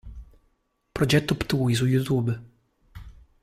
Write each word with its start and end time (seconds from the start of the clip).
Progetto 0.95 1.35
Ptuj 1.43 1.75
su 1.81 1.87
YouTube 1.93 2.35